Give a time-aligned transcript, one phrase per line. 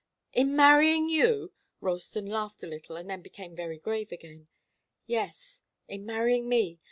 [0.33, 4.47] "In marrying you!" Ralston laughed a little and then became very grave again.
[5.05, 6.79] "Yes, in marrying me.